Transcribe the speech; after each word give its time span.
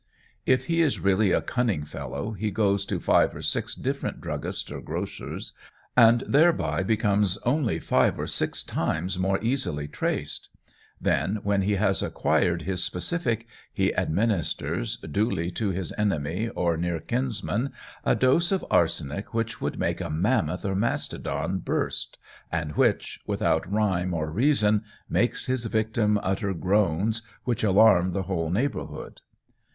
If 0.47 0.65
he 0.65 0.81
is 0.81 0.99
really 0.99 1.31
a 1.31 1.43
cunning 1.43 1.85
fellow 1.85 2.31
he 2.31 2.49
goes 2.49 2.87
to 2.87 2.99
five 2.99 3.35
or 3.35 3.43
six 3.43 3.75
different 3.75 4.19
druggists 4.19 4.71
or 4.71 4.81
grocers, 4.81 5.53
and 5.95 6.23
thereby 6.27 6.81
becomes 6.81 7.37
only 7.45 7.77
five 7.77 8.17
or 8.19 8.25
six 8.25 8.63
times 8.63 9.19
more 9.19 9.37
easily 9.43 9.87
traced; 9.87 10.49
then, 10.99 11.35
when 11.43 11.61
he 11.61 11.73
has 11.73 12.01
acquired 12.01 12.63
his 12.63 12.83
specific, 12.83 13.45
he 13.71 13.93
administers 13.93 14.97
duly 14.97 15.51
to 15.51 15.69
his 15.69 15.93
enemy 15.99 16.49
or 16.49 16.77
near 16.77 16.99
kinsman 16.99 17.71
a 18.03 18.15
dose 18.15 18.51
of 18.51 18.65
arsenic 18.71 19.35
which 19.35 19.61
would 19.61 19.77
make 19.77 20.01
a 20.01 20.09
mammoth 20.09 20.65
or 20.65 20.73
mastodon 20.73 21.59
burst, 21.59 22.17
and 22.51 22.71
which, 22.75 23.19
without 23.27 23.71
rhyme 23.71 24.15
or 24.15 24.31
reason, 24.31 24.83
makes 25.07 25.45
his 25.45 25.65
victim 25.65 26.19
utter 26.23 26.55
groans 26.55 27.21
which 27.43 27.63
alarm 27.63 28.13
the 28.13 28.23
whole 28.23 28.49
neighbourhood. 28.49 29.21